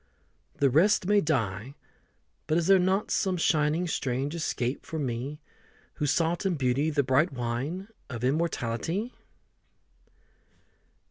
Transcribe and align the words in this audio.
The 0.55 0.71
rest 0.71 1.05
may 1.05 1.21
die 1.21 1.75
but 2.47 2.57
is 2.57 2.65
there 2.65 2.79
not 2.79 3.11
Some 3.11 3.37
shining 3.37 3.85
strange 3.87 4.33
escape 4.33 4.83
for 4.83 4.97
me 4.97 5.39
Who 5.97 6.07
sought 6.07 6.43
in 6.43 6.55
Beauty 6.55 6.89
the 6.89 7.03
bright 7.03 7.31
wine 7.31 7.87
Of 8.09 8.23
immortality? 8.23 9.13